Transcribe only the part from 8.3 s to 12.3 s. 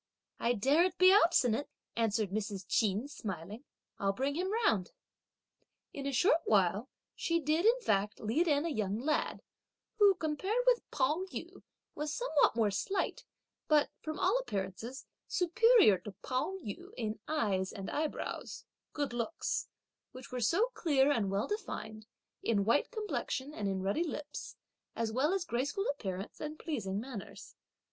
in a young lad, who, compared with Pao yü, was